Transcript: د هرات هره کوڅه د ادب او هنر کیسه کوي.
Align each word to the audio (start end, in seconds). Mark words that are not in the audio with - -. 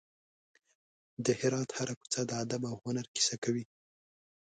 د 1.25 1.27
هرات 1.39 1.69
هره 1.77 1.93
کوڅه 1.99 2.21
د 2.25 2.31
ادب 2.43 2.61
او 2.71 2.75
هنر 2.85 3.05
کیسه 3.15 3.35
کوي. 3.43 3.65